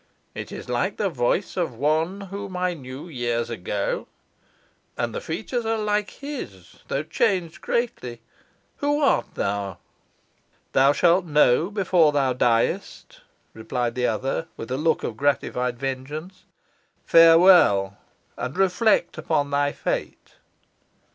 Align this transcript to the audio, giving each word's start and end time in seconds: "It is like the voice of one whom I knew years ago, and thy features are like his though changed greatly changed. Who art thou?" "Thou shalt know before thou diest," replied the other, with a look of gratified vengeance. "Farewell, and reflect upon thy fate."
"It 0.33 0.51
is 0.51 0.67
like 0.67 0.97
the 0.97 1.09
voice 1.09 1.55
of 1.55 1.75
one 1.75 2.21
whom 2.21 2.57
I 2.57 2.73
knew 2.73 3.07
years 3.07 3.51
ago, 3.51 4.07
and 4.97 5.13
thy 5.13 5.19
features 5.19 5.63
are 5.63 5.77
like 5.77 6.09
his 6.09 6.77
though 6.87 7.03
changed 7.03 7.61
greatly 7.61 8.15
changed. 8.15 8.23
Who 8.77 8.99
art 8.99 9.35
thou?" 9.35 9.77
"Thou 10.71 10.91
shalt 10.93 11.25
know 11.25 11.69
before 11.69 12.11
thou 12.13 12.33
diest," 12.33 13.21
replied 13.53 13.93
the 13.93 14.07
other, 14.07 14.47
with 14.57 14.71
a 14.71 14.75
look 14.77 15.03
of 15.03 15.17
gratified 15.17 15.77
vengeance. 15.77 16.45
"Farewell, 17.05 17.99
and 18.37 18.57
reflect 18.57 19.19
upon 19.19 19.51
thy 19.51 19.71
fate." 19.71 20.31